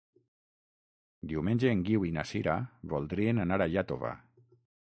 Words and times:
Diumenge 1.33 1.69
en 1.73 1.85
Guiu 1.89 2.07
i 2.09 2.11
na 2.17 2.25
Sira 2.31 2.57
voldrien 2.95 3.45
anar 3.47 3.59
a 3.67 3.73
Iàtova. 3.77 4.15